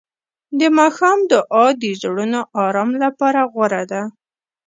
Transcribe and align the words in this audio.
د 0.59 0.61
ماښام 0.77 1.19
دعا 1.31 1.65
د 1.81 1.83
زړونو 2.01 2.39
آرام 2.65 2.89
لپاره 3.03 3.41
غوره 3.53 3.83
ده. 3.91 4.03